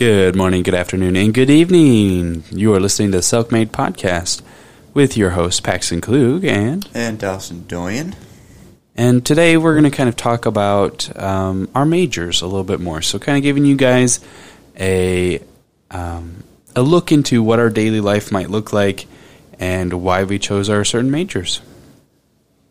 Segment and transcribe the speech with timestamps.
[0.00, 2.44] Good morning, good afternoon, and good evening.
[2.50, 4.40] You are listening to the SELC Made Podcast
[4.94, 8.16] with your host, Paxton Klug, and And Dawson Doyen.
[8.96, 12.80] and today we're going to kind of talk about um, our majors a little bit
[12.80, 13.02] more.
[13.02, 14.20] So, kind of giving you guys
[14.78, 15.42] a
[15.90, 16.44] um,
[16.74, 19.06] a look into what our daily life might look like
[19.58, 21.60] and why we chose our certain majors.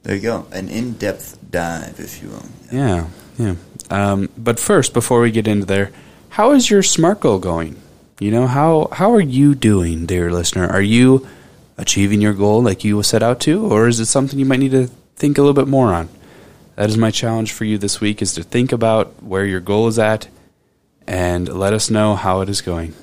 [0.01, 0.47] There you go.
[0.51, 2.45] An in depth dive, if you will.
[2.71, 3.55] Yeah, yeah.
[3.91, 5.91] Um, but first, before we get into there,
[6.29, 7.81] how is your SMART goal going?
[8.19, 10.67] You know, how how are you doing, dear listener?
[10.67, 11.27] Are you
[11.77, 14.71] achieving your goal like you set out to, or is it something you might need
[14.71, 16.09] to think a little bit more on?
[16.75, 19.87] That is my challenge for you this week: is to think about where your goal
[19.87, 20.27] is at,
[21.07, 22.93] and let us know how it is going.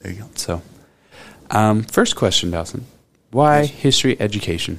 [0.00, 0.28] There you go.
[0.34, 0.62] So,
[1.50, 2.86] um, first question, Dawson:
[3.30, 4.78] Why history education?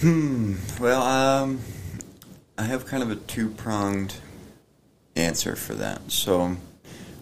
[0.00, 0.56] Hmm.
[0.78, 1.60] Well, um,
[2.58, 4.16] I have kind of a two pronged
[5.16, 6.10] answer for that.
[6.10, 6.56] So,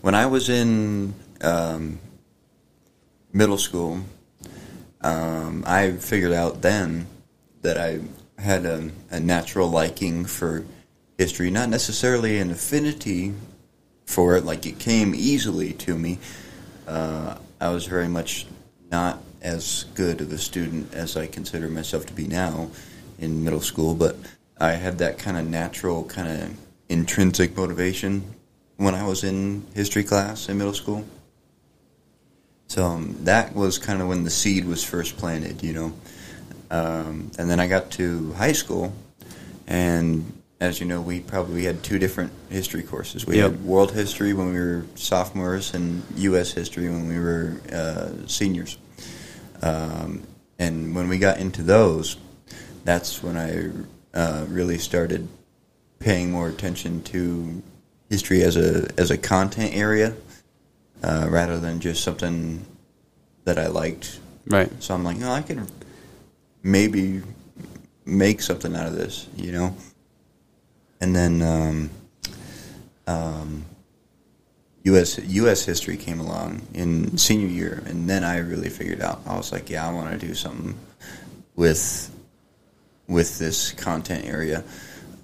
[0.02, 1.98] when I was in um,
[3.32, 4.00] middle school,
[5.00, 7.06] um, I figured out then
[7.62, 8.00] that I
[8.38, 10.64] had a, a natural liking for
[11.18, 13.32] history, not necessarily an affinity
[14.06, 16.18] for it, like it came easily to me.
[16.86, 18.46] Uh, I was very much
[18.90, 22.70] not as good of a student as I consider myself to be now
[23.18, 24.16] in middle school, but
[24.58, 26.56] I had that kind of natural, kind of
[26.88, 28.22] intrinsic motivation
[28.76, 31.04] when I was in history class in middle school.
[32.68, 35.92] So um, that was kind of when the seed was first planted, you know.
[36.70, 38.92] Um, and then I got to high school,
[39.66, 40.24] and
[40.60, 43.26] as you know, we probably had two different history courses.
[43.26, 43.50] We Yep.
[43.50, 46.52] had world history when we were sophomores, and U.S.
[46.52, 48.78] history when we were uh, seniors.
[49.62, 50.22] Um,
[50.58, 52.16] and when we got into those,
[52.84, 55.28] that's when I uh, really started
[56.04, 57.62] paying more attention to
[58.10, 60.14] history as a as a content area
[61.02, 62.64] uh, rather than just something
[63.44, 64.20] that I liked.
[64.46, 64.70] Right.
[64.82, 65.66] So I'm like, no, I could
[66.62, 67.22] maybe
[68.04, 69.74] make something out of this, you know.
[71.00, 71.90] And then um,
[73.06, 73.64] um,
[74.84, 75.18] U.S.
[75.18, 75.64] U.S.
[75.64, 79.22] history came along in senior year, and then I really figured out.
[79.26, 80.78] I was like, yeah, I want to do something
[81.56, 82.10] with
[83.08, 84.64] with this content area,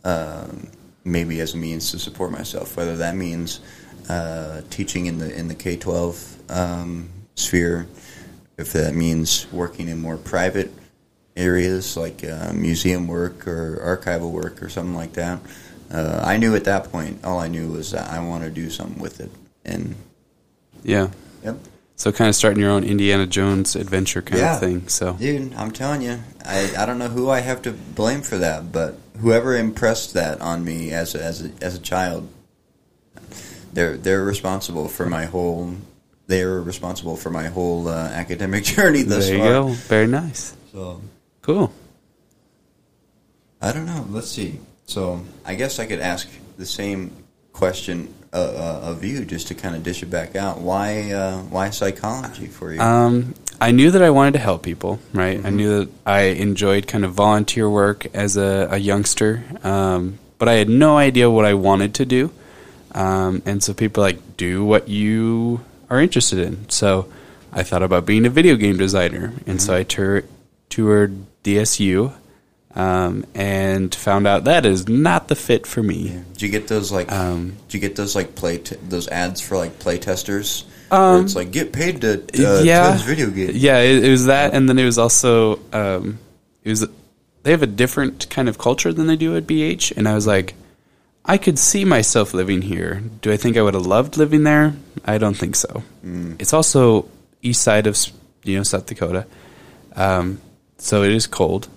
[0.04, 0.68] um,
[1.04, 2.76] maybe as a means to support myself.
[2.76, 3.60] Whether that means
[4.08, 7.86] uh, teaching in the in the K twelve um, sphere,
[8.58, 10.72] if that means working in more private
[11.36, 15.40] areas like uh, museum work or archival work or something like that.
[15.90, 18.70] Uh, I knew at that point, all I knew was that I want to do
[18.70, 19.30] something with it,
[19.64, 19.96] and
[20.84, 21.08] Yeah.
[21.42, 21.56] yep.
[22.00, 24.54] So kind of starting your own Indiana Jones adventure kind Yeah.
[24.54, 24.88] of thing.
[24.88, 28.38] So Dude, I'm telling you, I, I don't know who I have to blame for
[28.38, 32.26] that, but whoever impressed that on me as a, as a, as a child,
[33.74, 35.74] they're they're responsible for my whole.
[36.26, 39.50] They're responsible for my whole uh, academic journey thus there you far.
[39.52, 39.68] go.
[39.68, 40.54] Very nice.
[40.72, 41.02] So
[41.42, 41.70] Cool.
[43.60, 44.06] I don't know.
[44.08, 44.58] Let's see.
[44.86, 47.12] So I guess I could ask the same
[47.52, 50.60] question uh, of you, just to kind of dish it back out.
[50.60, 52.80] Why uh, why psychology for you?
[52.80, 55.38] Um, I knew that I wanted to help people, right?
[55.38, 55.54] I Mhm.
[55.54, 60.54] knew that I enjoyed kind of volunteer work as a, a youngster, um, but I
[60.54, 62.30] had no idea what I wanted to do.
[62.94, 65.60] Um, and so people like, do what you
[65.90, 66.68] are interested in.
[66.70, 67.06] So
[67.52, 69.32] I thought about being a video game designer.
[69.46, 70.24] And so I tour-
[70.70, 71.12] toured
[71.44, 72.12] DSU
[72.74, 76.10] um, and found out that is not the fit for me.
[76.10, 76.20] Yeah.
[76.32, 77.10] Did you get those like?
[77.10, 80.64] Um, did you get those like play t- those ads for like play testers?
[80.90, 83.50] Um, where it's like get paid to uh, yeah, video game.
[83.54, 86.18] Yeah, it, it was that, and then it was also um,
[86.62, 86.86] it was
[87.42, 90.26] they have a different kind of culture than they do at BH, and I was
[90.26, 90.54] like,
[91.24, 93.02] I could see myself living here.
[93.20, 94.74] Do I think I would have loved living there?
[95.04, 95.82] I don't think so.
[96.04, 96.40] Mm.
[96.40, 97.08] It's also
[97.42, 97.98] east side of
[98.44, 99.26] you know South Dakota,
[99.96, 100.40] um,
[100.78, 101.68] so it is cold.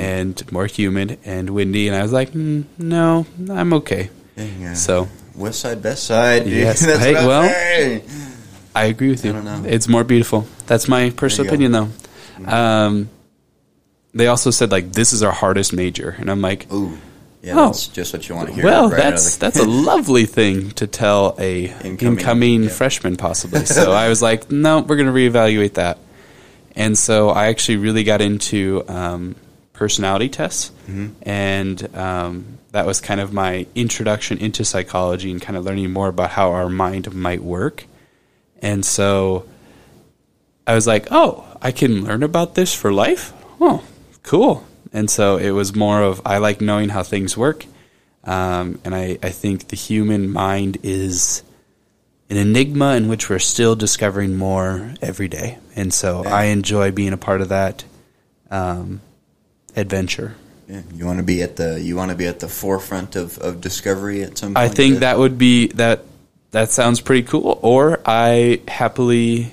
[0.00, 4.10] And more humid and windy, and I was like, mm, no, I'm okay.
[4.36, 6.44] Dang, uh, So West Side, Best Side.
[6.44, 6.52] dude.
[6.54, 8.02] Yes, That's hey, well, saying.
[8.74, 9.30] I agree with you.
[9.30, 9.64] I don't know.
[9.68, 10.46] It's more beautiful.
[10.66, 11.88] That's my personal opinion, though.
[12.46, 13.08] Um,
[14.14, 16.96] they also said like this is our hardest major, and I'm like, Ooh,
[17.42, 17.66] yeah, Oh.
[17.66, 18.64] that's just what you want to hear.
[18.64, 22.68] well, right that's that's a lovely thing to tell a incoming, Incoming, yeah.
[22.70, 23.60] freshman possibly.
[23.66, 25.98] So I was like, no, we're going to reevaluate that.
[26.74, 29.34] And so I actually really got into um,
[29.76, 31.10] personality tests, Mhm.
[31.22, 36.08] and um, that was kind of my introduction into psychology and kind of learning more
[36.08, 37.84] about how our mind might work.
[38.62, 39.44] And so
[40.66, 43.32] I was like, oh, I can learn about this for life?
[43.60, 43.82] Oh,
[44.22, 44.64] cool.
[44.92, 47.66] And so it was more of I like knowing how things work.
[48.24, 51.42] Um, and I, I think the human mind is
[52.28, 55.58] an enigma in which we're still discovering more every day.
[55.76, 56.34] And so Yeah.
[56.34, 57.84] I enjoy being a part of that
[58.50, 59.00] um,
[59.76, 60.34] adventure.
[60.68, 63.38] Yeah, you want to be at the you want to be at the forefront of,
[63.38, 64.54] of discovery at some.
[64.54, 64.58] point.
[64.58, 66.02] I think that would be that.
[66.50, 67.58] That sounds pretty cool.
[67.62, 69.52] Or I happily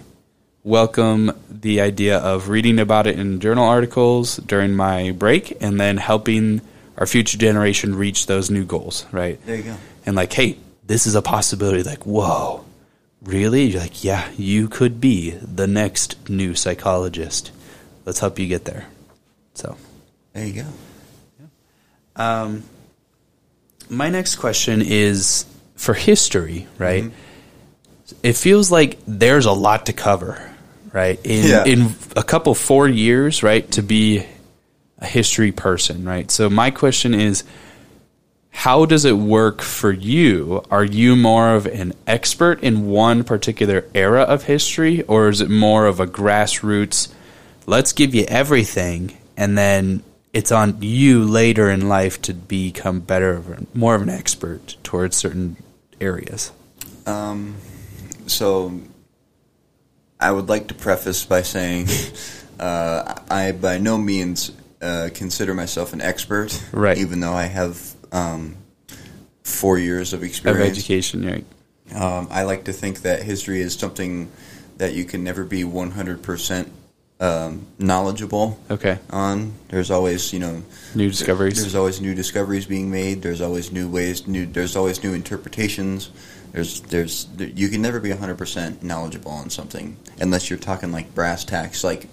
[0.64, 5.98] welcome the idea of reading about it in journal articles during my break, and then
[5.98, 6.62] helping
[6.98, 9.06] our future generation reach those new goals.
[9.12, 9.44] Right?
[9.46, 9.76] There you go.
[10.06, 11.84] And like, hey, this is a possibility.
[11.84, 12.66] Like, whoa,
[13.22, 13.66] really?
[13.66, 17.52] You're like, yeah, you could be the next new psychologist.
[18.06, 18.88] Let's help you get there.
[19.54, 19.78] So.
[20.34, 20.68] There you go.
[22.16, 22.64] Um,
[23.90, 25.46] my next question is
[25.76, 27.12] for history, right?
[28.22, 30.52] It feels like there's a lot to cover,
[30.92, 31.20] right?
[31.24, 31.66] In Yeah.
[31.66, 34.26] in a couple four years, right, to be
[35.00, 36.30] a history person, right?
[36.32, 37.44] So my question is
[38.50, 40.64] how does it work for you?
[40.70, 45.50] Are you more of an expert in one particular era of history or is it
[45.50, 47.10] more of a grassroots
[47.66, 50.04] let's give you everything and then
[50.34, 53.44] it's on you later in life to become better
[53.74, 55.56] more of an expert towards certain
[56.02, 56.52] areas.
[57.06, 57.56] Um,
[58.26, 58.80] so,
[60.20, 61.88] I would like to preface by saying
[62.60, 64.52] uh, I by no means
[64.82, 66.98] uh, consider myself an expert, Right.
[66.98, 68.58] Even though I have um,
[69.44, 70.66] four years of experience.
[70.66, 71.46] of education right.
[71.94, 74.32] Um, I like to think that history is something
[74.78, 76.72] that you can never be one hundred percent
[77.20, 79.54] um, knowledgeable okay on.
[79.70, 80.64] There's always, you know,
[80.96, 83.22] new discoveries There's always new discoveries being made.
[83.22, 84.28] There's always new ways.
[84.28, 84.46] New.
[84.46, 86.12] There's always new interpretations.
[86.52, 86.82] There's.
[86.82, 87.26] There's.
[87.26, 91.46] There, you can never be 100 percent knowledgeable on something unless you're talking like brass
[91.46, 92.08] tacks, like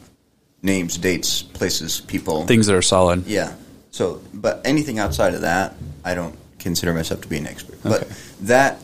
[0.62, 2.46] names, dates, places, people.
[2.46, 3.54] things that are solid Yeah.
[3.90, 5.74] So, but anything outside of that,
[6.04, 7.84] I don't consider myself to be an expert.
[7.84, 7.88] Okay.
[7.88, 8.08] But
[8.42, 8.80] that,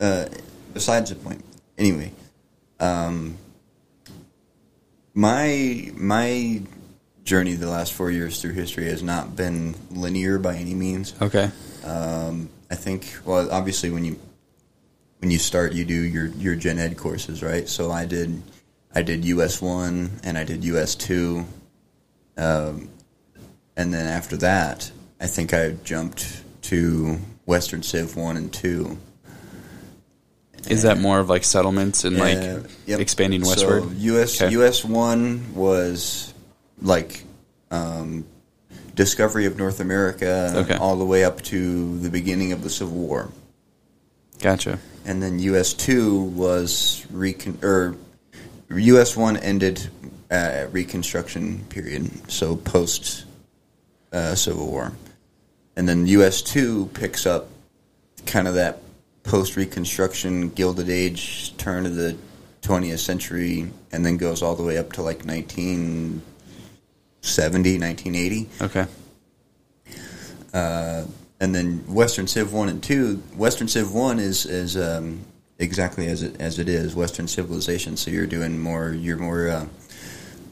[0.00, 0.26] uh,
[0.72, 1.44] besides the point.
[1.76, 2.12] Anyway,
[2.78, 3.36] um,
[5.14, 6.60] my my
[7.24, 11.14] journey the last four years through history has not been linear by any means.
[11.22, 11.50] okay
[11.84, 14.18] Um, I think, well, obviously when you
[15.18, 17.68] when you start, you do your your gen ed courses, right?
[17.68, 18.42] So I did
[18.94, 21.46] I did US one and I did US two,
[22.36, 22.88] um,
[23.76, 24.90] and then after that,
[25.20, 28.98] I think I jumped to Western Civ one and two.
[30.68, 33.00] Is that more of like settlements and like Uh, yep.
[33.00, 34.52] expanding westward So US Okay.
[34.54, 36.32] US one was
[36.80, 37.24] like
[37.70, 38.24] um,
[38.94, 40.76] discovery of North America Okay.
[40.76, 43.30] all the way up to the beginning of the Civil War.
[44.40, 47.96] gotcha and then US two was recon or
[48.70, 49.88] US one ended
[50.30, 53.24] uh, Reconstruction period, so post
[54.12, 54.92] uh, Civil War,
[55.76, 57.48] and then US two picks up
[58.26, 58.80] kind of that
[59.24, 62.16] post Reconstruction Gilded Age turn of the
[62.62, 68.86] 20th century, and then goes all the way up to like 1970, 1980 okay
[70.54, 71.04] uh,
[71.40, 73.16] and then Western Civ one and two.
[73.36, 75.20] Western Civ one is is um,
[75.58, 77.96] exactly as it as it is Western civilization.
[77.96, 78.92] So you're doing more.
[78.92, 79.66] You're more uh,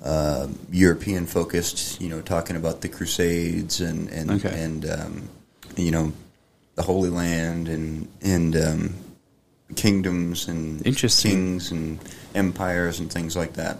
[0.04, 2.00] uh, European focused.
[2.00, 4.61] You know, talking about the Crusades and and Okay.
[4.61, 5.28] and um,
[5.76, 6.12] you know
[6.75, 8.95] the Holy Land and and um,
[9.76, 11.99] kingdoms and kings and
[12.35, 13.79] empires and things like that.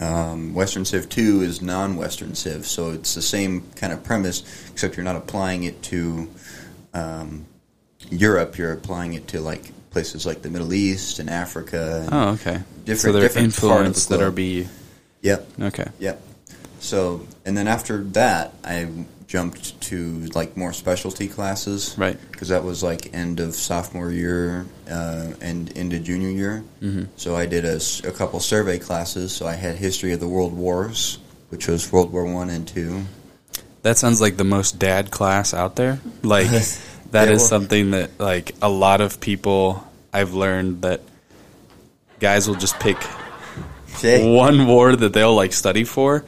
[0.00, 4.44] Um, Western Civ 2 is non Western Civ, so it's the same kind of premise,
[4.70, 6.30] except you're not applying it to
[6.94, 7.46] um,
[8.10, 12.02] Europe, you're applying it to like places like the Middle East and Africa.
[12.04, 14.68] And oh okay Different- so different part of the influence that are be
[15.22, 16.22] Yep, okay yep.
[16.80, 18.88] So, and then after that, I
[19.26, 21.94] jumped to like more specialty classes.
[21.98, 22.18] Right.
[22.32, 26.64] Because that was like end of sophomore year uh, and into junior year.
[26.80, 27.04] Mm-hmm.
[27.16, 29.32] So I did a couple survey classes.
[29.32, 31.18] So I had history of the world wars,
[31.50, 33.02] which was World War One and Two.
[33.82, 36.00] That sounds like the most dad class out there.
[36.22, 36.80] Like that is
[37.12, 41.02] Yeah, well- something that like a lot of people I've learned that
[42.18, 42.96] guys will just pick
[44.02, 46.24] one war that they'll like study for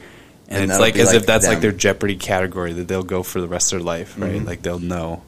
[0.51, 3.23] and, And it's like as like if that's like their jeopardy category that they'll go
[3.23, 4.33] for the rest of their life, right?
[4.33, 4.45] Mm-hmm.
[4.45, 5.23] Like they'll know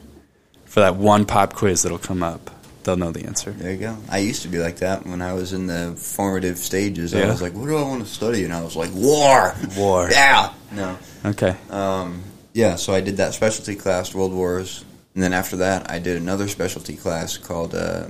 [0.66, 2.50] for that one pop quiz that'll come up,
[2.84, 3.50] they'll know the answer.
[3.52, 3.96] There you go.
[4.10, 7.14] I used to be like that when I was in the formative stages.
[7.14, 10.08] I was like, "What do I want to study?" And I was like, "War, War.
[10.12, 11.56] yeah." No, Okay.
[11.70, 15.98] Um, yeah, so I did that specialty class, World Wars, and then after that, I
[16.00, 18.06] did another specialty class called uh,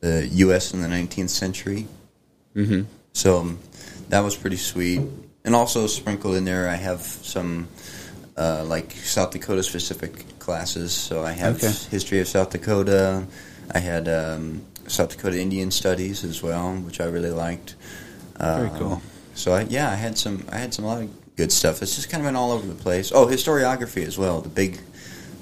[0.00, 0.72] the U.S.
[0.72, 1.86] in the 19th Century.
[2.56, 2.86] Mhm.
[3.12, 3.58] So um,
[4.08, 5.00] that was pretty sweet,
[5.44, 7.68] and also sprinkled in there, I have some
[8.36, 10.92] uh, like South Dakota specific classes.
[10.92, 11.72] So I have Okay.
[11.90, 13.26] history of South Dakota.
[13.74, 17.74] I had um, South Dakota Indian Studies as well, which I really liked.
[18.38, 19.02] Very Um, cool.
[19.34, 20.44] So I, yeah, I had some.
[20.50, 21.82] I had some a lot of good stuff.
[21.82, 23.12] It's just kind of been all over the place.
[23.12, 24.40] Oh, historiography as well.
[24.42, 24.78] The big,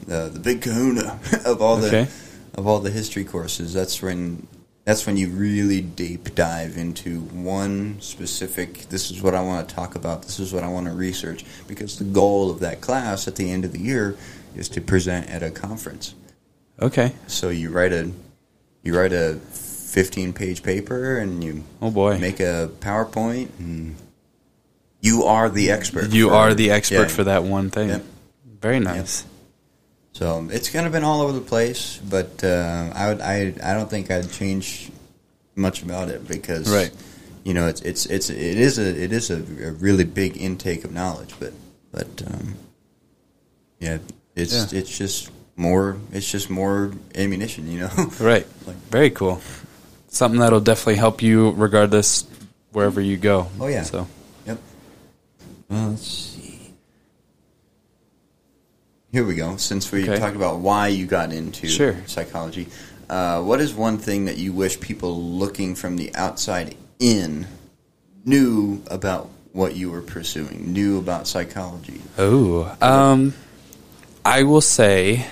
[0.07, 2.04] the the big Kahuna of all Okay.
[2.04, 3.73] the of all the history courses.
[3.73, 4.47] That's when
[4.90, 8.88] that's when you really deep dive into one specific.
[8.88, 10.23] This is what I want to talk about.
[10.23, 13.52] This is what I want to research because the goal of that class at the
[13.52, 14.16] end of the year
[14.56, 16.16] is to present at a conference.
[16.82, 17.12] Okay.
[17.28, 18.11] So you write a
[18.82, 22.18] you write a 15 page paper and you Oh boy.
[22.18, 23.94] make a PowerPoint and
[25.00, 26.11] you are the expert.
[26.11, 27.06] you for- are the expert yeah.
[27.06, 27.90] for that one thing.
[27.90, 28.04] Yep.
[28.61, 29.25] Very nice.
[30.12, 33.74] So it's kind of been all over the place, but uh, I would I I
[33.74, 34.90] don't think I'd change
[35.54, 36.90] much about it because Right.
[37.44, 40.84] you know it's it's it's it is a it is a, a really big intake
[40.84, 41.52] of knowledge, but
[41.92, 42.54] but um,
[43.78, 43.98] yeah,
[44.34, 44.78] it's Yeah.
[44.80, 47.90] it's just more it's just more ammunition, you know.
[48.20, 48.46] Right.
[48.66, 49.40] Like- Very cool.
[50.08, 52.24] Something that'll definitely help you regardless
[52.72, 53.46] wherever you go.
[53.60, 53.84] Oh, yeah.
[53.84, 54.08] So
[54.46, 54.58] Yep.
[55.68, 55.96] Well.
[59.12, 59.56] Here we go.
[59.56, 60.18] Since we Okay.
[60.20, 61.96] talked about why you got into Sure.
[62.06, 62.68] psychology,
[63.08, 67.46] uh, what is one thing that you wish people looking from the outside in
[68.24, 72.00] knew about what you were pursuing, knew about psychology?
[72.18, 73.34] Oh, um,
[74.24, 75.26] I will say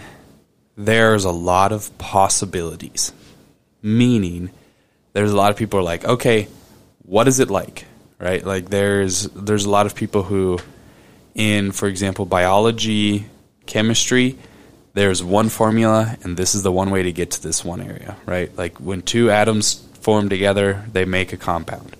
[0.76, 3.12] there's a lot of possibilities.
[3.80, 4.50] Meaning,
[5.12, 6.48] there's a lot of people are like, okay,
[7.04, 7.84] what is it like,
[8.18, 8.44] right?
[8.44, 10.58] Like, there's there's a lot of people who,
[11.36, 13.26] in for example, biology,
[13.68, 14.36] chemistry,
[14.94, 18.16] there's one formula, and this is the one way to get to this one area,
[18.26, 18.50] right?
[18.58, 21.96] Like when two atoms form together, they make a compound.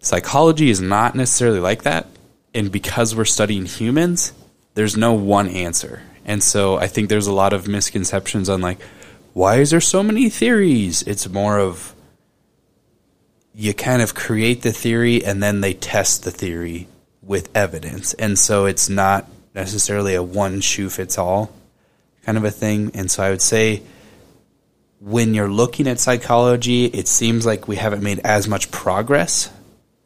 [0.00, 2.06] Psychology is not necessarily like that.
[2.54, 4.32] And because we're studying humans,
[4.74, 6.00] there's no one answer.
[6.24, 8.78] And so I think there's a lot of misconceptions on like,
[9.34, 11.02] why is there so many theories?
[11.02, 11.94] It's more of
[13.54, 16.88] you kind of create the theory and then they test the theory
[17.22, 18.14] with evidence.
[18.14, 21.50] And so it's not necessarily a one shoe fits all
[22.26, 22.90] kind of a thing.
[22.94, 23.82] And so I would say
[25.00, 29.50] when you're looking at psychology, it seems like we haven't made as much progress,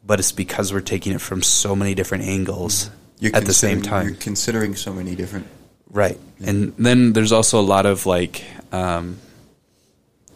[0.05, 2.89] but it's because we're taking it from so many different angles
[3.19, 4.07] You're at the same time.
[4.07, 5.47] You're considering so many different.
[5.89, 6.19] Right.
[6.43, 9.17] And then there's also a lot of like um,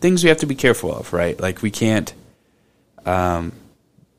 [0.01, 1.39] things we have to be careful of, right?
[1.39, 2.13] Like we can't,
[3.05, 3.53] um,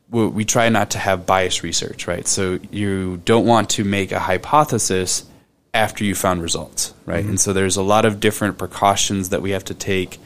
[0.09, 2.27] we, we try not to have biased research, right?
[2.27, 5.25] So you don't want to make a hypothesis
[5.73, 7.21] after you found results, right?
[7.21, 7.29] Mm-hmm.
[7.29, 10.19] And so there's a lot of different precautions that we have to take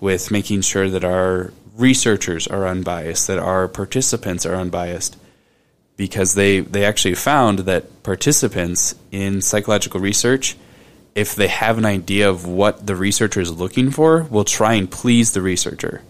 [0.00, 5.16] with making sure that our researchers are unbiased, that our participants are unbiased
[5.96, 10.56] because they, they actually found that participants in psychological research,
[11.14, 14.90] if they have an idea of what the researcher is looking for, will try and
[14.90, 16.00] please the researcher.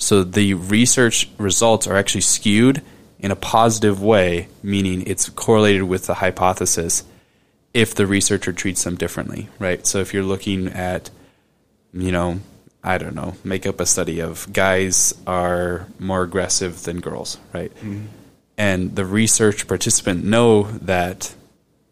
[0.00, 2.82] So the research results are actually skewed
[3.18, 7.04] in a positive way, meaning it's correlated with the hypothesis
[7.74, 9.86] if the researcher treats them differently, right?
[9.86, 11.10] So if you're looking at,
[11.92, 12.40] you know,
[12.82, 17.72] I don't know, make up a study of guys are more aggressive than girls, right?
[17.76, 18.06] Mm-hmm.
[18.56, 21.34] and the research participant know that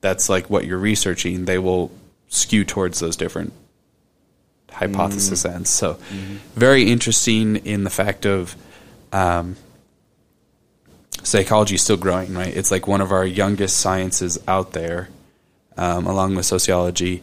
[0.00, 1.90] that's like what you're researching, they will
[2.28, 3.52] skew towards those different
[4.72, 5.70] hypothesis ends.
[5.70, 5.98] So,
[6.54, 8.56] very interesting in the fact of
[9.12, 9.56] um,
[11.22, 12.54] psychology is still growing, right?
[12.54, 15.08] It's like one of our youngest sciences out there,
[15.76, 17.22] um, along with sociology.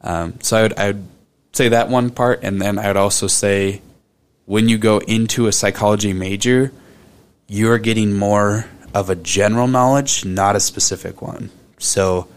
[0.00, 1.08] Um, so, I would, I would
[1.52, 3.82] say that one part, and then I would also say
[4.48, 6.72] when you go into a psychology major,
[7.48, 11.50] you're getting more of a general knowledge, not a specific one.
[11.78, 12.28] So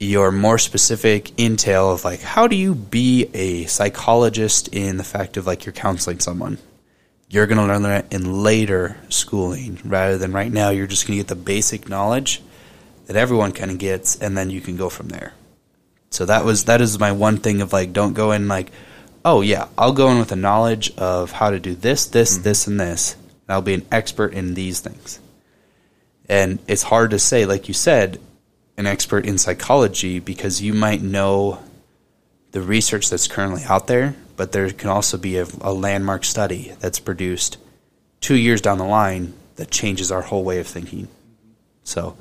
[0.00, 5.36] your more specific intel of like how do you be a psychologist in the fact
[5.36, 6.56] of like you're counseling someone.
[7.28, 11.18] You're going to learn that in later schooling rather than right now you're just going
[11.18, 12.42] to get the basic knowledge
[13.06, 15.34] that everyone kind of gets and then you can go from there.
[16.08, 18.72] So that was that is my one thing of like don't go in like
[19.22, 22.42] oh yeah, I'll go in with the knowledge of how to do this, this, mm-hmm.
[22.42, 23.16] this and this.
[23.46, 25.20] And I'll be an expert in these things.
[26.26, 28.18] And it's hard to say like you said
[28.80, 31.60] an expert in psychology because you might know
[32.52, 36.72] the research that's currently out there, but there can also be a, a landmark study
[36.80, 37.58] that's produced
[38.22, 41.06] 2 years down the line that changes our whole way of thinking.
[41.84, 42.16] So,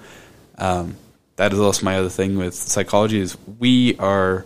[0.57, 0.97] um,
[1.37, 4.45] that is also my other thing with psychology is we are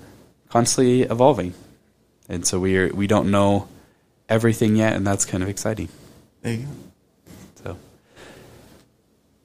[0.50, 1.55] constantly evolving,
[2.29, 3.67] and so we are we don't know
[4.29, 5.89] everything yet, and that's kind of exciting.
[6.43, 6.70] There you go.
[7.63, 7.77] So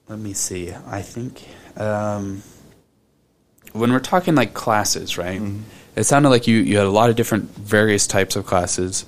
[0.09, 0.75] let me see.
[0.87, 1.43] I think
[1.79, 2.43] um,
[3.73, 5.41] when we're talking like classes, right?
[5.97, 9.05] It sounded like you you had a lot of different various types of classes.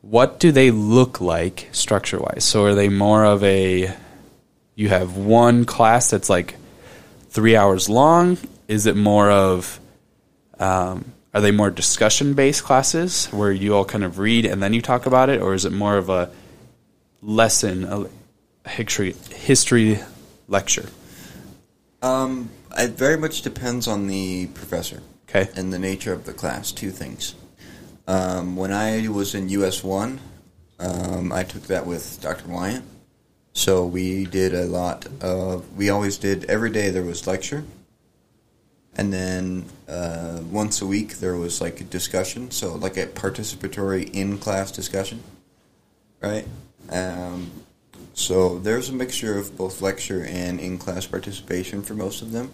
[0.00, 2.44] What do they look like structure wise?
[2.44, 3.94] So are they more of a
[4.74, 6.56] you have one class that's like
[7.30, 8.38] three hours long?
[8.68, 9.78] Is it more of
[10.58, 14.72] um, are they more discussion based classes where you all kind of read and then
[14.72, 16.30] you talk about it, or is it more of a
[17.20, 19.98] lesson, a history history
[20.48, 20.88] lecture?
[22.02, 25.48] Um, it very much depends on the professor Okay.
[25.56, 26.72] and the nature of the class.
[26.72, 27.34] Two things.
[28.06, 30.20] Um, when I was in US one,
[30.78, 32.48] um, I took that with Dr.
[32.48, 32.84] Wyant.
[33.54, 35.76] So we did a lot of.
[35.76, 36.90] We always did every day.
[36.90, 37.64] There was lecture,
[38.96, 42.50] and then uh, once a week there was like a discussion.
[42.50, 45.22] So like a participatory in class discussion,
[46.22, 46.46] right?
[46.90, 47.50] Um,
[48.14, 52.50] so there's a mixture of both lecture and in class participation for most of them.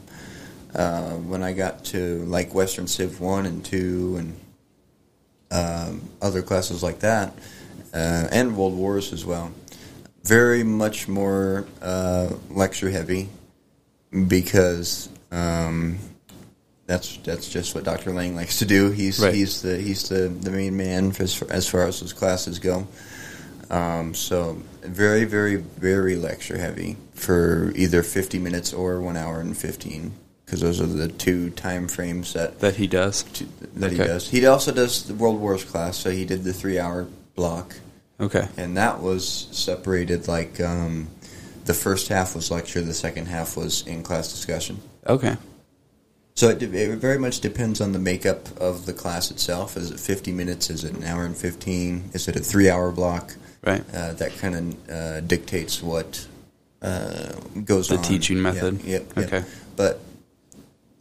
[0.74, 4.40] Uh, when I got to like Western Civ one and two and
[5.50, 7.32] um, other classes like that,
[7.94, 9.50] uh, and World Wars as well,
[10.24, 13.28] very much more uh, lecture heavy
[14.28, 15.98] because um,
[16.86, 18.12] that's that's just what Dr.
[18.12, 18.90] Lang likes to do.
[18.90, 19.34] He's Right.
[19.34, 22.86] he's the he's the, the main man as far, as far as those classes go.
[23.70, 29.54] Um, so very very very lecture heavy for either 50 minutes or one hour and
[29.56, 30.12] 15
[30.46, 33.24] because those are the two time frames that That he does.
[33.76, 34.30] that he does.
[34.30, 37.74] He also does the World Wars class, so he did the three hour block,
[38.18, 38.48] Okay.
[38.56, 41.08] and that was separated like um,
[41.66, 44.80] the first half was lecture, the second half was in class discussion.
[45.06, 45.36] Okay.
[46.34, 49.76] So it, it very much depends on the makeup of the class itself.
[49.76, 50.70] Is it 50 minutes?
[50.70, 52.10] Is it an hour and 15?
[52.14, 53.34] Is it a three hour block?
[53.64, 53.82] Right.
[53.92, 56.26] Uh, that kind of uh, dictates what
[56.82, 57.32] uh,
[57.64, 58.02] goes The on.
[58.02, 58.82] The teaching method?
[58.82, 59.18] Yeah, yep.
[59.18, 59.44] Okay.
[59.76, 60.00] But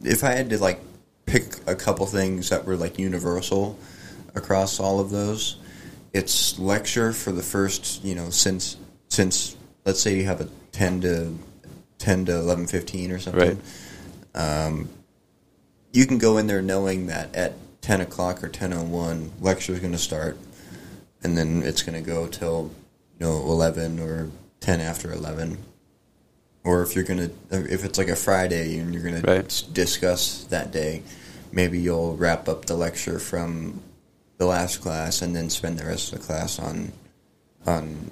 [0.02, 0.80] if I had to like
[1.26, 3.78] pick a couple things that were like universal
[4.34, 5.56] across all of those,
[6.12, 8.76] it's lecture for the first, you know, since
[9.08, 11.38] since let's say you have a 10 to
[11.98, 13.60] 10 to 11 15 or something.
[14.34, 14.66] Right.
[14.66, 14.88] Um,
[15.92, 19.92] you can go in there knowing that at 10 o'clock or 10.01 lecture is going
[19.92, 20.36] to start
[21.22, 22.70] and then it's going to go till
[23.18, 25.58] you know 11 or 10 after 11
[26.64, 27.32] or if you're going to
[27.72, 29.48] if it's like a friday and you're going Right.
[29.48, 31.02] to discuss that day
[31.52, 33.80] maybe you'll wrap up the lecture from
[34.38, 36.92] the last class and then spend the rest of the class on
[37.66, 38.10] on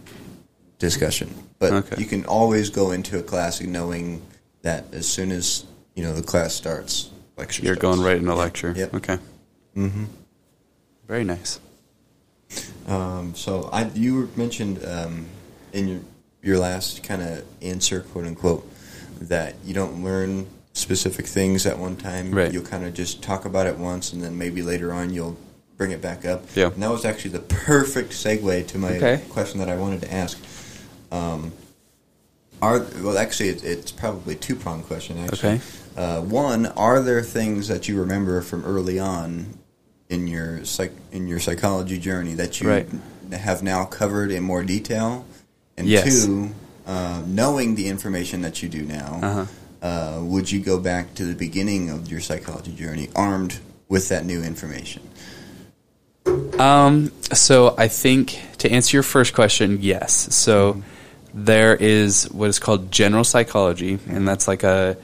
[0.78, 1.96] discussion but Okay.
[2.00, 4.20] you can always go into a class knowing
[4.62, 5.64] that as soon as
[5.94, 7.96] you know the class starts lecture You're starts.
[7.96, 8.72] going right into Yep, lecture.
[8.76, 8.94] yep.
[8.94, 9.18] Okay.
[9.76, 10.04] mm-hmm.
[11.06, 11.60] Very nice.
[12.86, 15.26] Um, so I, you mentioned um,
[15.72, 16.00] in your
[16.42, 18.70] your last kind of answer, quote unquote,
[19.20, 22.30] that you don't learn specific things at one time.
[22.30, 22.52] Right.
[22.52, 25.36] You'll kind of just talk about it once, and then maybe later on you'll
[25.76, 26.44] bring it back up.
[26.54, 26.66] Yeah.
[26.68, 29.22] And that was actually the perfect segue to my Okay.
[29.30, 30.38] question that I wanted to ask.
[31.10, 31.52] Um,
[32.62, 35.18] are well, actually, it, it's probably a two pronged question.
[35.18, 35.60] Actually, Okay.
[35.96, 39.58] uh, one: Are there things that you remember from early on
[40.08, 42.88] in your psych in your psychology journey that you Right.
[43.32, 45.24] have now covered in more detail?
[45.76, 46.24] And Yes.
[46.24, 46.50] two,
[46.86, 49.44] uh, knowing the information that you do now, Uh-huh.
[49.86, 54.24] uh, would you go back to the beginning of your psychology journey armed with that
[54.24, 55.02] new information?
[56.58, 60.28] Um, so I think to answer your first question, yes.
[60.34, 60.82] So
[61.34, 64.96] there is what is called general psychology, and that's like a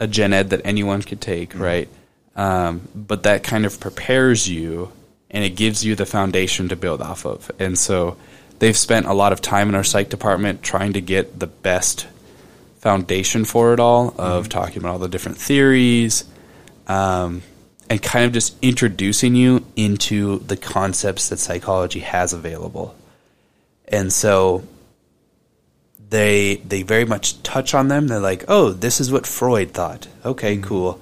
[0.00, 1.88] a gen ed that anyone could take, right?
[2.34, 4.90] Um, but that kind of prepares you
[5.30, 7.50] and it gives you the foundation to build off of.
[7.58, 8.16] And so
[8.58, 12.06] they've spent a lot of time in our psych department trying to get the best
[12.78, 16.24] foundation for it all of talking about all the different theories
[16.88, 17.42] um,
[17.88, 22.94] and kind of just introducing you into the concepts that psychology has available.
[23.88, 24.64] And so
[26.08, 28.08] they they very much touch on them.
[28.08, 31.00] They're like, "Oh, this is what Freud thought." Okay, cool.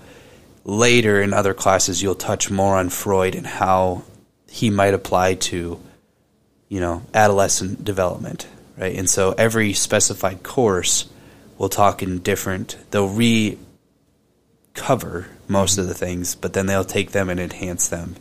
[0.65, 4.03] Later in other classes, you'll touch more on Freud and how
[4.49, 5.81] he might apply to,
[6.69, 8.47] you know, adolescent development,
[8.77, 8.95] right?
[8.95, 11.09] And so every specified course
[11.57, 12.77] will talk in different.
[12.91, 13.59] They'll re
[14.75, 18.17] cover most of the things, but then they'll take them and enhance them.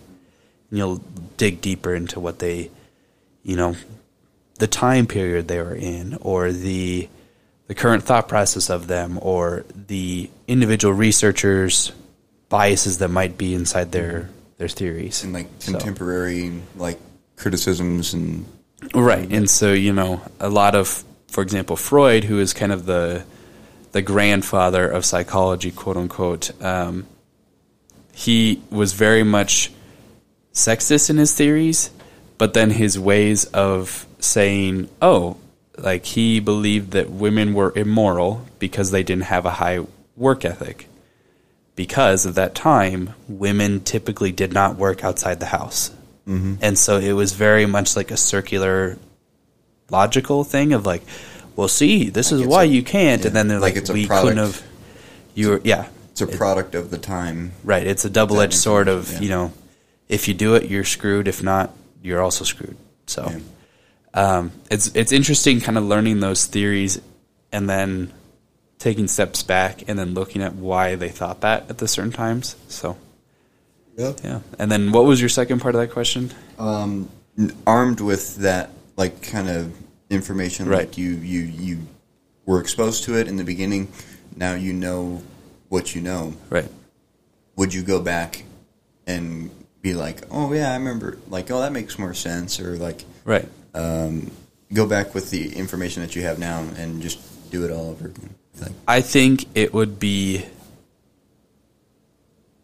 [0.69, 1.01] And you'll
[1.37, 2.71] dig deeper into what they,
[3.43, 3.75] you know,
[4.55, 7.07] the time period they were in, or the
[7.67, 11.91] the current thought process of them, or the individual researchers'
[12.49, 15.23] biases that might be inside their their theories.
[15.23, 16.99] And like So- contemporary like
[17.37, 18.45] criticisms and
[18.93, 19.27] Right.
[19.29, 23.23] And so, you know, a lot of, for example, Freud, who is kind of the
[23.91, 27.07] the grandfather of psychology, quote unquote, um,
[28.13, 29.71] he was very much
[30.53, 31.89] sexist in his theories,
[32.37, 35.37] but then his ways of saying, oh,
[35.77, 39.79] like he believed that women were immoral because they didn't have a high
[40.15, 40.87] work ethic.
[41.79, 45.91] Because at that time, women typically did not work outside the house.
[46.27, 46.55] Mm-hmm.
[46.61, 48.97] And so it was very much like a circular,
[49.89, 51.03] logical thing of like,
[51.55, 53.21] well, see, this Like is why a- you can't.
[53.21, 54.27] yeah, And then they're like like, it's a we product.
[54.27, 54.63] couldn't have.
[55.35, 55.87] You were, yeah.
[56.11, 57.53] It's a product of the time.
[57.63, 57.87] Right.
[57.87, 59.53] It's a double edged sword of, information, you know,
[60.09, 61.29] if you do it, you're screwed.
[61.29, 62.75] If not, you're also screwed.
[63.07, 63.39] So Yeah.
[64.21, 66.99] um, it's it's interesting kind of learning those theories
[67.53, 68.11] and then
[68.79, 72.55] taking steps back and then looking at why they thought that at the certain times.
[72.69, 72.97] So
[73.97, 74.39] yeah.
[74.57, 76.31] And then what was your second part of that question?
[76.57, 77.09] Um,
[77.67, 79.73] armed with that, like kind of
[80.09, 80.87] information, Right.
[80.87, 81.79] like you you you
[82.45, 83.89] were exposed to it in the beginning.
[84.35, 85.21] Now you know
[85.67, 86.33] what you know.
[86.49, 86.69] Right.
[87.57, 88.43] Would you go back
[89.05, 93.03] and be like, oh yeah, I remember, like, oh that makes more sense, or like
[93.25, 93.47] Right.
[93.73, 94.31] um,
[94.73, 97.19] go back with the information that you have now and just
[97.51, 98.35] do it all over again?
[98.87, 100.45] I think it would be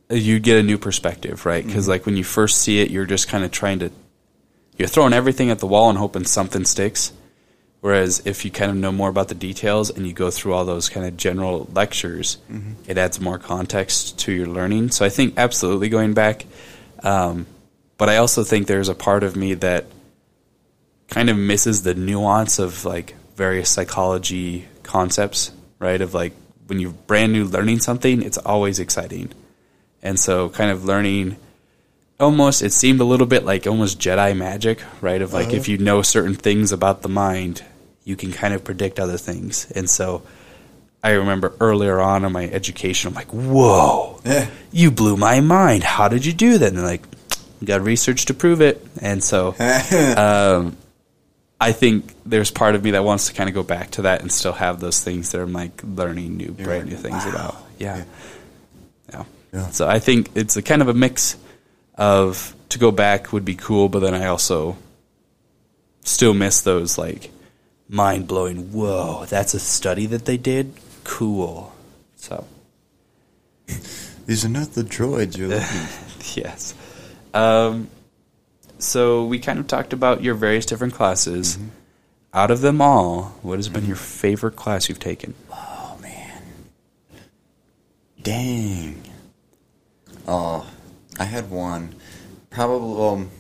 [0.10, 1.66] you get a new perspective, right?
[1.66, 3.92] Because like when you first see it, you're just kind of trying to
[4.78, 7.14] you're throwing everything at the wall and hoping something sticks.
[7.82, 10.66] Whereas if you kind of know more about the details and you go through all
[10.66, 12.40] those kind of general lectures,
[12.88, 14.90] it adds more context to your learning.
[14.90, 16.46] So I think absolutely going back,
[17.04, 17.46] um,
[17.98, 19.86] but I also think there's a part of me that
[21.10, 26.02] kind of misses the nuance of like various psychology concepts, right?
[26.02, 26.34] Of like
[26.68, 29.32] when you're brand new learning something, it's always exciting.
[30.02, 31.38] And so kind of learning
[32.20, 35.22] almost it seemed a little bit like almost Jedi magic, right?
[35.22, 37.64] Of like if you know certain things about the mind,
[38.04, 39.70] you can kind of predict other things.
[39.72, 40.24] And so
[41.04, 44.20] I remember earlier on in my education, I'm like, whoa,
[44.72, 45.84] you blew my mind.
[45.84, 46.70] How did you do that?
[46.70, 47.04] And they're like,
[47.64, 48.86] got research to prove it.
[49.02, 49.56] And so
[50.18, 50.78] um,
[51.66, 54.22] I think there's part of me that wants to kind of go back to that
[54.22, 57.32] and still have those things that I'm like learning new, brand new things wow.
[57.32, 57.56] about.
[57.80, 58.04] Yeah.
[59.12, 59.24] yeah.
[59.52, 59.70] Yeah.
[59.70, 61.38] So I think it's a kind of a mix
[61.96, 64.78] of to go back would be cool, but then I also
[66.04, 67.32] still miss those like
[67.90, 68.72] mind blowing.
[68.72, 70.74] Whoa, that's a study that they did.
[71.04, 71.74] Cool.
[72.16, 72.46] So
[74.26, 75.66] These are not the droids you're looking.
[75.66, 76.40] for.
[76.40, 76.76] yes.
[77.34, 77.90] Um,
[78.86, 81.58] so we kind of talked about your various different classes.
[82.34, 85.34] Out of them all, what has been your favorite class you've taken?
[85.52, 86.42] Oh man.
[88.22, 89.02] Dang.
[90.28, 90.70] Oh,
[91.20, 91.96] I had one.
[92.50, 93.32] Probably um,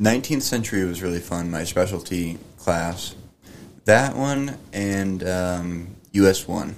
[0.00, 1.50] 19th century was really fun.
[1.50, 3.14] My specialty class.
[3.84, 6.76] That one and um, US one.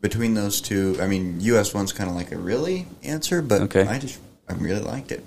[0.00, 3.86] Between those two, I mean, US one's kind of like a really answer, but Okay.
[3.86, 5.24] I just I really liked it.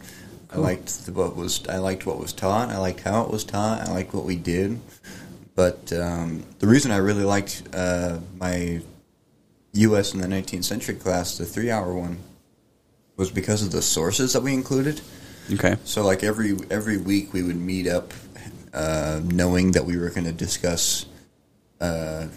[0.49, 0.63] Cool.
[0.63, 2.69] I liked the, what was I liked what was taught.
[2.69, 3.81] I liked how it was taught.
[3.81, 4.79] I liked what we did.
[5.55, 8.81] But um, the reason I really liked uh, my
[9.73, 10.13] U.S.
[10.13, 12.19] in the 19th century class, the three-hour one,
[13.15, 15.01] was because of the sources that we included.
[15.51, 15.75] Okay.
[15.83, 18.13] So, like every every week, we would meet up,
[18.73, 21.05] uh, knowing that we were going to discuss
[21.81, 22.27] uh,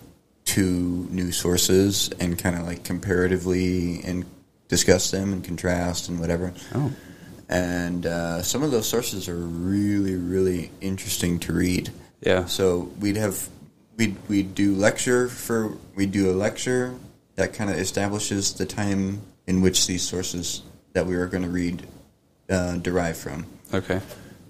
[0.45, 4.25] two new sources and kind of like comparatively and
[4.69, 6.55] discuss them and contrast and whatever.
[6.75, 6.93] Oh.
[7.51, 11.91] And uh, some of those sources are really, really interesting to read.
[12.21, 12.47] Yeah.
[12.47, 13.49] So we'd have
[13.97, 16.95] we'd we'd do lecture for we'd do a lecture
[17.35, 21.51] that kind of establishes the time in which these sources that we were going to
[21.51, 21.83] read
[22.49, 23.45] uh, derive from.
[23.75, 24.01] Okay.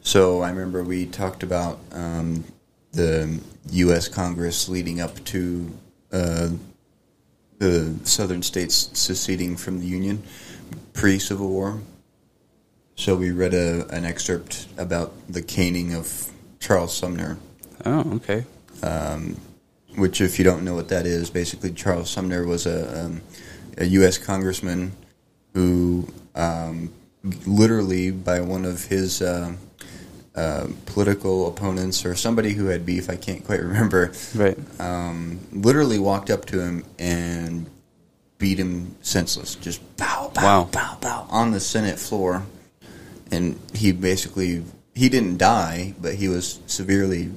[0.02, 2.44] So I remember we talked about um,
[2.92, 4.08] the U.S.
[4.08, 5.70] Congress leading up to
[6.12, 6.50] uh,
[7.58, 10.22] the southern states seceding from the Union
[10.92, 11.80] pre-Civil War.
[13.00, 17.38] So we read a, an excerpt about the caning of Charles Sumner,
[17.86, 18.44] Oh, okay.
[18.82, 19.40] um,
[19.96, 23.22] which, if you don't know what that is, basically Charles Sumner was a, um,
[23.78, 24.18] a U.S.
[24.18, 24.92] congressman
[25.54, 26.92] who, um,
[27.46, 29.54] literally, by one of his uh,
[30.34, 34.58] uh, political opponents or somebody who had beef, I can't quite remember, Right.
[34.78, 37.64] um, literally walked up to him and
[38.36, 39.54] beat him senseless.
[39.54, 40.64] Just bow, bow, Wow.
[40.70, 42.42] bow, pow on the Senate floor.
[43.30, 44.64] And he basically,
[44.94, 47.30] he didn't die, but he was severely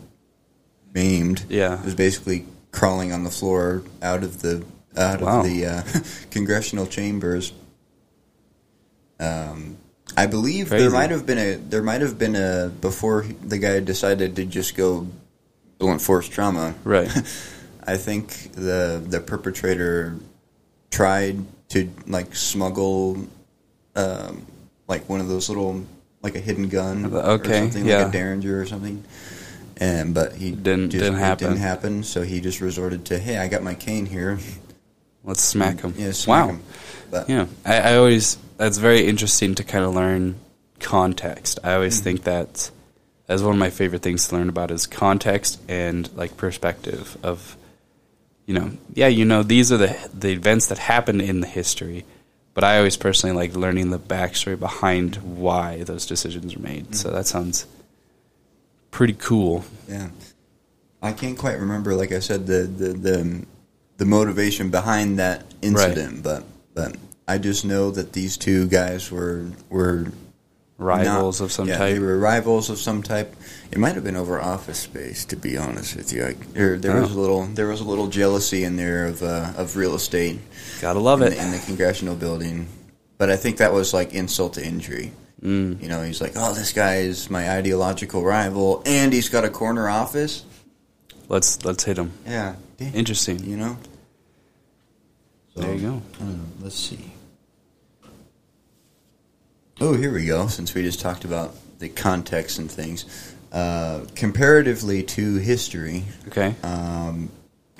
[0.93, 1.45] maimed.
[1.49, 1.77] Yeah.
[1.79, 4.63] he Was basically crawling on the floor out of the
[4.97, 5.39] out Wow.
[5.39, 5.83] of the uh,
[6.31, 7.51] congressional chambers.
[9.19, 9.77] Um,
[10.17, 10.83] I believe Crazy.
[10.83, 14.45] there might have been a there might have been a before the guy decided to
[14.45, 15.07] just go
[15.79, 16.75] blunt force trauma.
[16.83, 17.09] Right.
[17.87, 20.15] I think the the perpetrator
[20.91, 21.37] tried
[21.69, 23.27] to like smuggle,
[23.95, 24.45] um,
[24.93, 25.83] like one of those little
[26.21, 27.97] like a hidden gun, Okay, or something yeah.
[27.99, 29.03] like a derringer or something.
[29.77, 31.47] And but he Didn't- just, didn't happen.
[31.47, 32.03] Didn't happen.
[32.03, 34.37] So he just resorted to, hey, I got my cane here.
[35.23, 35.93] Let's smack him.
[35.97, 36.51] Yeah, smack wow.
[36.53, 36.61] him.
[37.11, 40.35] But Yeah, I, I always that's very interesting to kind of learn
[40.79, 41.59] context.
[41.63, 42.03] I always Mm-hmm.
[42.03, 42.71] think that
[43.25, 47.57] that's one of my favorite things to learn about is context and like perspective of,
[48.45, 52.05] you know, yeah, you know, these are the the events that happened in the history,
[52.53, 56.95] but I always personally like learning the backstory behind why those decisions are made.
[56.95, 57.17] So Mm-hmm.
[57.17, 57.65] that sounds
[58.91, 59.65] pretty cool.
[59.87, 60.09] Yeah,
[61.01, 61.95] I can't quite remember.
[61.95, 63.45] Like I said, the the the,
[63.97, 66.95] the motivation behind that incident, but but
[67.27, 70.07] I just know that these two guys were were
[70.79, 71.93] Rivals not- of some yeah, type.
[71.93, 73.35] They were rivals of some type.
[73.71, 76.23] It might have been over office space, to be honest with you.
[76.25, 77.21] Like, there there was a Oh.
[77.21, 80.39] little there was a little jealousy in there of uh, of real estate
[80.81, 81.35] Gotta love in it.
[81.37, 82.67] the, in the congressional building.
[83.19, 85.11] But I think that was like insult to injury.
[85.43, 85.81] Mm.
[85.81, 89.49] You know, he's like, "Oh, this guy is my ideological rival, and he's got a
[89.49, 90.43] corner office."
[91.29, 92.11] Let's let's hit him.
[92.25, 93.39] Yeah, Interesting.
[93.45, 93.77] You know.
[95.55, 96.01] There you go.
[96.61, 97.12] let's see.
[99.81, 100.47] Oh, here we go.
[100.47, 103.05] Since we just talked about the context and things,
[103.51, 106.55] uh, comparatively to history, Okay.
[106.63, 107.29] um,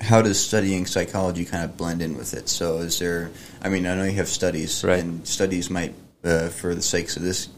[0.00, 2.48] how does studying psychology kind of blend in with it?
[2.48, 3.30] So, is there?
[3.62, 4.98] I mean, I know you have studies, Right.
[4.98, 7.48] and studies might, uh, for the sakes of this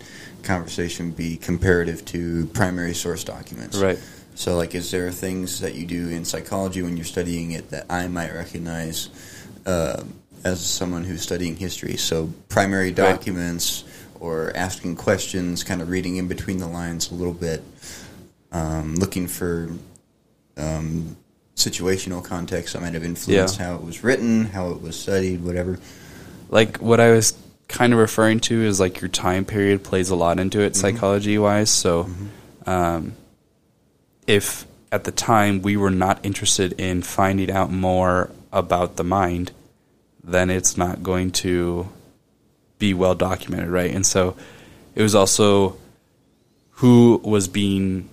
[0.42, 3.78] conversation, be comparative to primary source documents.
[3.78, 3.98] Right.
[4.34, 7.86] So, like, is there things that you do in psychology when you're studying it that
[7.88, 9.08] I might recognize
[9.64, 10.02] uh,
[10.44, 11.96] as someone who's studying history?
[11.96, 12.96] So, primary Right.
[14.20, 17.62] Or asking questions, kind of reading in between the lines a little bit,
[18.52, 19.68] um, looking for
[20.56, 21.16] um,
[21.54, 23.66] situational context that might have influenced Yeah.
[23.66, 25.78] how it was written, how it was studied, whatever.
[26.48, 27.34] like what I was
[27.68, 30.66] kind of referring to is like your time period plays a lot into Mm-hmm.
[30.68, 31.70] it psychology wise.
[31.70, 32.08] So,
[32.66, 33.14] um,
[34.26, 39.52] if at the time we were not interested in finding out more about the mind,
[40.22, 41.88] then it's not going to
[42.78, 43.92] be well documented, right?
[43.94, 44.36] And so,
[44.94, 45.76] it was also
[46.70, 48.08] who was being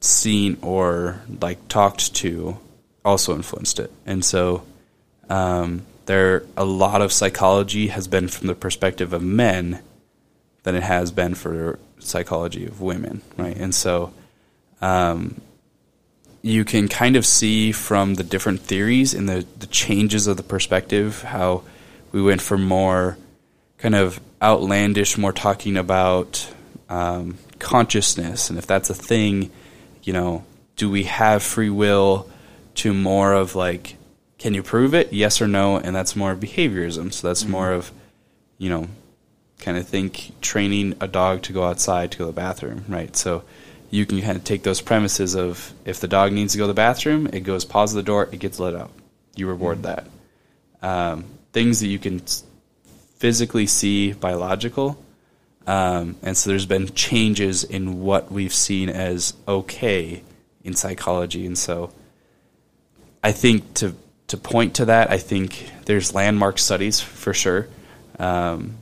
[0.00, 2.58] seen or like talked to
[3.04, 3.90] also influenced it.
[4.06, 4.64] And so,
[5.28, 9.80] um, there a lot of psychology has been from the perspective of men
[10.62, 13.56] than it has been for psychology of women, right?
[13.56, 14.12] And so,
[14.80, 15.40] um,
[16.42, 20.42] you can kind of see from the different theories and the, the changes of the
[20.42, 21.62] perspective how
[22.12, 23.16] we went from more
[23.84, 26.50] kind of outlandish, more talking about
[26.88, 29.50] um, consciousness and if that's a thing,
[30.02, 30.42] you know,
[30.76, 32.26] do we have free will
[32.76, 33.98] to more of like,
[34.38, 35.12] can you prove it?
[35.12, 35.76] Yes or no?
[35.76, 37.12] And that's more of behaviorism.
[37.12, 37.92] So that's more of,
[38.56, 38.88] you know,
[39.58, 43.14] kind of think training a dog to go outside to go to the bathroom, right?
[43.14, 43.44] So
[43.90, 46.68] you can kind of take those premises of if the dog needs to go to
[46.68, 48.92] the bathroom, it goes pause the door, it gets let out.
[49.36, 50.06] You reward that.
[50.80, 52.22] Um, things that you can
[53.16, 55.02] physically see biological.
[55.66, 60.22] Um, and so there's been changes in what we've seen as okay
[60.62, 61.46] in psychology.
[61.46, 61.90] And so
[63.22, 63.94] I think to
[64.28, 67.68] to point to that, I think there's landmark studies for sure
[68.18, 68.76] um,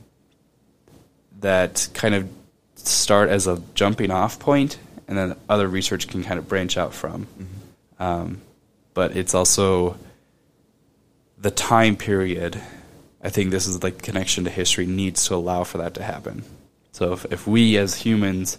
[1.41, 2.29] that kind of
[2.75, 6.93] start as a jumping off point, and then other research can kind of branch out
[6.93, 7.27] from.
[7.99, 8.41] Um,
[8.93, 9.97] but it's also
[11.37, 12.61] the time period.
[13.23, 16.43] I think this is like connection to history needs to allow for that to happen.
[16.91, 18.57] So if, if we as humans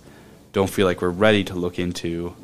[0.53, 2.35] don't feel like we're ready to look into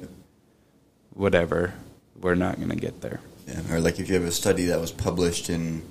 [1.14, 1.74] whatever,
[2.20, 3.20] we're not going to get there.
[3.48, 5.82] Yeah, or like if you have a study that was published in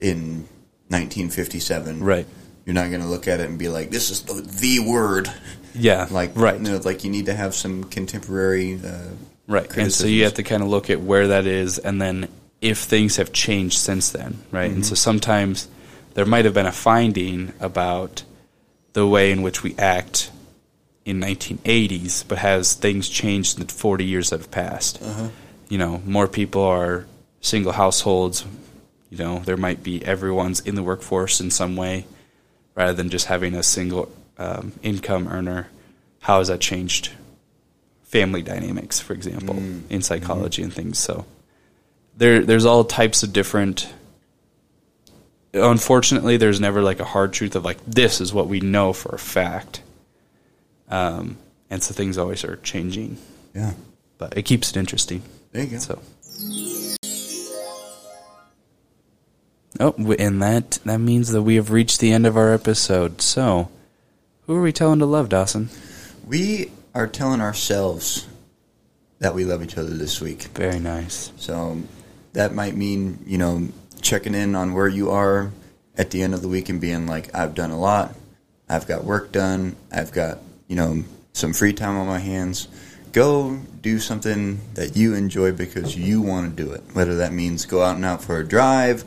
[0.00, 0.46] in
[0.88, 2.26] 1957, Right.
[2.64, 5.32] You're not going to look at it and be like, "This is the, the word."
[5.74, 6.06] Yeah.
[6.10, 6.56] Like, right.
[6.56, 8.78] You know, like you need to have some contemporary.
[8.84, 9.08] Uh,
[9.46, 9.74] Right.
[9.78, 12.28] And so you have to kind of look at where that is and then
[12.60, 14.70] if things have changed since then, right?
[14.70, 14.96] And so mm-hmm.
[14.96, 15.68] sometimes
[16.14, 18.24] there might have been a finding about
[18.92, 20.30] the way in which we act
[21.04, 25.00] in 1980s, but has things changed in the 40 years that have passed?
[25.00, 25.28] Uh-huh.
[25.68, 27.06] You know, more people are
[27.40, 28.44] single households.
[29.10, 32.06] You know, there might be everyone's in the workforce in some way
[32.74, 35.68] rather than just having a single um, income earner.
[36.20, 37.10] How has that changed
[38.08, 39.92] family dynamics, for example, mm-hmm.
[39.92, 40.98] in psychology and things.
[40.98, 41.26] So
[42.18, 43.88] there, there's all types of different.
[45.54, 49.14] Unfortunately, there's never like a hard truth of like this is what we know for
[49.14, 49.82] a fact,
[50.90, 51.38] um,
[51.70, 53.16] and so things always are changing.
[53.54, 53.72] yeah.
[54.18, 55.22] But it keeps it interesting.
[55.52, 55.78] There you go.
[55.78, 56.00] So
[59.80, 63.20] Oh, and that that means that we have reached the end of our episode.
[63.20, 63.70] So,
[64.46, 65.68] who are we telling to love, Dawson?
[66.26, 68.26] We are telling ourselves
[69.20, 70.44] that we love each other this week.
[70.54, 71.32] Very nice.
[71.36, 71.78] So
[72.38, 73.66] that might mean, you know,
[74.00, 75.50] checking in on where you are
[75.96, 78.14] at the end of the week and being like, I've done a lot.
[78.68, 79.74] I've got work done.
[79.90, 82.68] I've got, you know, some free time on my hands.
[83.10, 86.80] Go do something that you enjoy because you want to do it.
[86.92, 89.02] Whether that means go out and out for a drive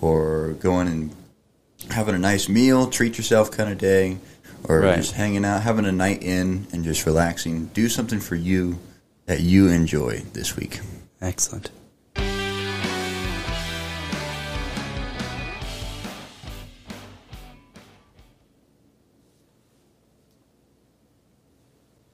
[0.00, 1.16] or going and
[1.90, 4.18] having a nice meal, treat yourself kind of day,
[4.68, 4.94] or Right.
[4.96, 7.66] just hanging out, having a night in and just relaxing.
[7.74, 8.78] Do something for you
[9.24, 10.78] that you enjoy this week.
[11.20, 11.70] Excellent.